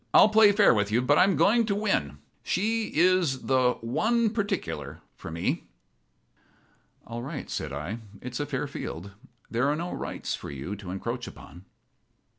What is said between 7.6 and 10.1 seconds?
I. "It's a fair field. There are no